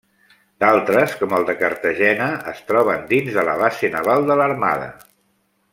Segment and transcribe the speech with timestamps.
[0.63, 4.89] D'altres, com el de Cartagena, es troben dins de la Base Naval de l'Armada.